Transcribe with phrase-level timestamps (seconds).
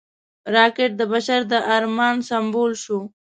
[0.55, 2.99] راکټ د بشر د ارمان سمبول شو